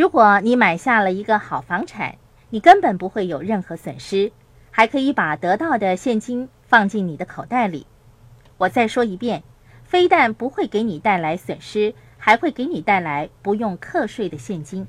[0.00, 2.14] 如果你买下了一个好房产，
[2.48, 4.32] 你根本不会有任何损失，
[4.70, 7.86] 还可以把得到的现金放进你的口袋里。
[8.56, 9.42] 我再说一遍，
[9.84, 14.86] 非但不会给你带来损失，还会给你带来不用课税的现金。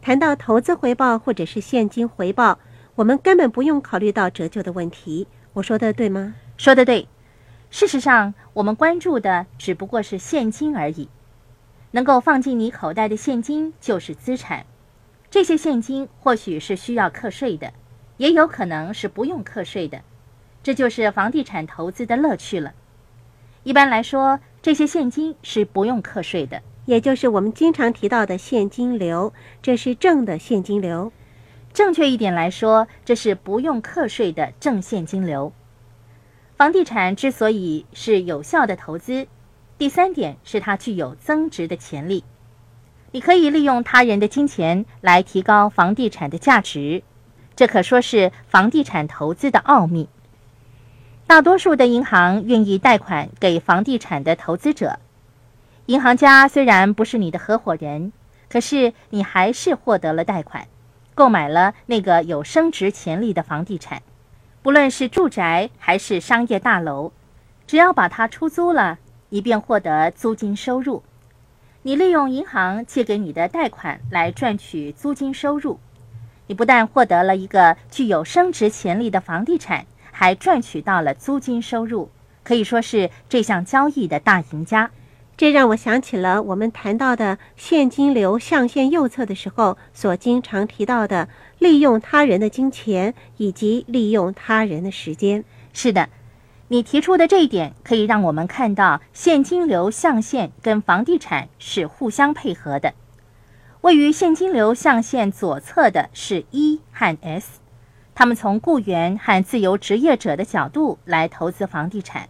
[0.00, 2.58] 谈到投资回报或者是现金回报，
[2.94, 5.28] 我们根本不用考虑到折旧的问题。
[5.52, 6.36] 我说的对吗？
[6.56, 7.06] 说的对。
[7.68, 11.10] 事实上，我们关注的只不过是现金而已。
[11.94, 14.66] 能够放进你口袋的现金就是资产，
[15.30, 17.72] 这些现金或许是需要课税的，
[18.16, 20.00] 也有可能是不用课税的，
[20.60, 22.74] 这就是房地产投资的乐趣了。
[23.62, 31.12] 一般来说，这些现金是不用课税的，也就是我们经常提到的现金流，这是正的现金流。
[31.72, 35.52] 正确一点来说，这是不用课税的正现金流。
[36.56, 39.28] 房地产之所以是有效的投资。
[39.76, 42.22] 第三点是它具有增值的潜力，
[43.10, 47.02] 你可以利用他人的金钱来提高房地产的价值，
[47.56, 50.08] 这可说是房地产投资的奥秘。
[51.26, 55.00] 大多数的银行愿意贷款给房地产的投资者，
[55.86, 58.12] 银行家虽然不是你的合伙人，
[58.48, 60.68] 可是你还是获得了贷款，
[61.14, 64.02] 购买了那个有升值潜力的房地产，
[64.62, 67.12] 不论是住宅还是商业大楼，
[67.66, 68.98] 只要把它出租了。
[69.34, 71.02] 以便获得租金收入，
[71.82, 75.80] 你利用银行借给你的贷款来赚取租金收入，
[76.46, 82.10] 你不但获得了一个具有升值潜力的房地产，还赚取到了租金收入，
[82.44, 84.92] 可以说是这项交易的大赢家。
[85.36, 95.42] 这让我想起了我们谈到的现金流象限右侧的时候所经常提到的利用他人的金钱以及利用他人的时间。
[95.72, 96.08] 是的。
[96.68, 102.94] 你提出的这一点可以让我们看到现金流象限跟房地产是互相配合的。
[103.82, 107.60] 位于现金流象限左侧的是 E 和 S，
[108.14, 112.28] 他们从雇员和自由职业者的角度来投资房地产。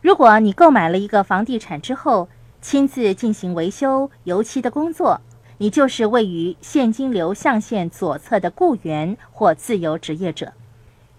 [0.00, 2.28] 如果你购买了一个房地产之后，
[2.62, 5.20] 亲自进行维修、油漆的工作，
[5.58, 10.54] 你就是位于现金流象限左侧的雇员或自由职业者。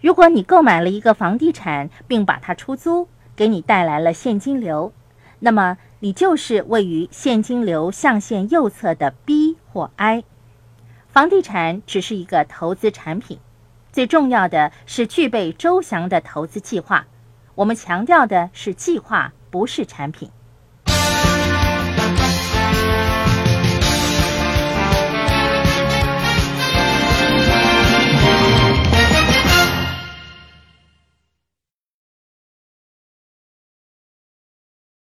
[0.04, 4.92] 如果你购买了一个房地产，并把它出租，给你带来了现金流，
[5.40, 10.26] 那么你就是位于现金流象限右侧的 B 或 I。
[11.08, 13.40] 房地产只是一个投资产品，
[13.94, 17.08] 最重要的是具备周详的投资计划。
[17.56, 20.30] 我们强调的是计划，不是产品。